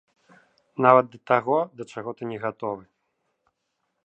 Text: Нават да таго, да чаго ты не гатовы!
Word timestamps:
Нават 0.85 1.05
да 1.13 1.19
таго, 1.33 1.59
да 1.81 1.89
чаго 1.95 2.09
ты 2.21 2.33
не 2.33 2.37
гатовы! 2.47 2.83